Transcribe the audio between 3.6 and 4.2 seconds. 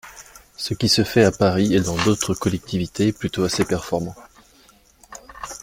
performant.